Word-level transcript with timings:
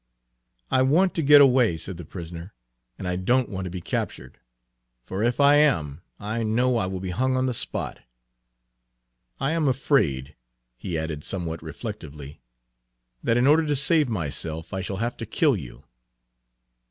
"I 0.71 0.81
want 0.81 1.13
to 1.13 1.21
get 1.21 1.41
away," 1.41 1.77
said 1.77 1.97
the 1.97 2.05
prisoner, 2.05 2.55
"and 2.97 3.07
I 3.07 3.15
don't 3.17 3.49
want 3.49 3.65
to 3.65 3.69
be 3.69 3.81
captured; 3.81 4.39
for 5.03 5.21
if 5.21 5.39
I 5.39 5.57
am 5.57 6.01
I 6.19 6.41
know 6.41 6.77
I 6.77 6.87
will 6.87 6.99
be 6.99 7.11
hung 7.11 7.37
on 7.37 7.45
the 7.45 7.53
spot. 7.53 7.99
I 9.39 9.51
am 9.51 9.67
afraid," 9.67 10.35
he 10.75 10.97
added 10.97 11.23
somewhat 11.23 11.61
reflectively, 11.61 12.41
"that 13.21 13.37
in 13.37 13.45
order 13.45 13.67
to 13.67 13.75
save 13.75 14.09
myself 14.09 14.73
I 14.73 14.81
shall 14.81 14.97
have 14.97 15.17
to 15.17 15.25
kill 15.27 15.55
you." 15.55 15.83